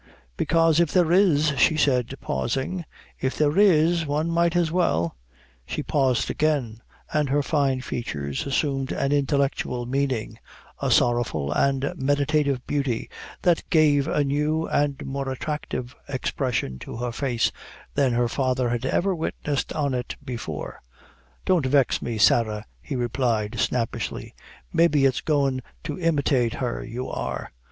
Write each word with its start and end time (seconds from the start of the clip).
"Bekase 0.35 0.79
if 0.79 0.91
there 0.91 1.11
is," 1.11 1.49
she 1.59 1.77
said, 1.77 2.11
pausing 2.21 2.85
"if 3.19 3.37
there 3.37 3.55
is, 3.55 4.07
one 4.07 4.31
might 4.31 4.55
as 4.55 4.71
well" 4.71 5.15
She 5.67 5.83
paused 5.83 6.31
again 6.31 6.81
and 7.13 7.29
her 7.29 7.43
fine 7.43 7.81
features 7.81 8.47
assumed 8.47 8.91
an 8.91 9.11
intellectual 9.11 9.85
meaning 9.85 10.39
a 10.81 10.89
sorrowful 10.89 11.51
and 11.51 11.93
meditative 11.95 12.65
beauty, 12.65 13.11
that 13.43 13.61
gave 13.69 14.07
a 14.07 14.23
new 14.23 14.65
and 14.69 15.05
more 15.05 15.29
attractive 15.29 15.95
expression 16.09 16.79
to 16.79 16.97
her 16.97 17.11
face 17.11 17.51
than 17.93 18.13
her 18.13 18.27
father 18.27 18.69
had 18.69 18.87
ever 18.87 19.13
witnessed 19.13 19.71
on 19.73 19.93
it 19.93 20.15
before. 20.25 20.81
"Don't 21.45 21.67
vex 21.67 22.01
me, 22.01 22.17
Sarah," 22.17 22.65
he 22.81 22.95
replied, 22.95 23.59
snappishly. 23.59 24.33
"Maybe 24.73 25.05
it's 25.05 25.21
goin' 25.21 25.61
to 25.83 25.99
imitate 25.99 26.55
her 26.55 26.83
you 26.83 27.07
are. 27.07 27.51